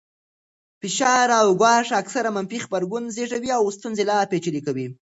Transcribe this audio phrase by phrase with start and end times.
[0.81, 4.85] فشار او ګواښ اکثراً منفي غبرګون زېږوي او ستونزه لا پېچلې کوي.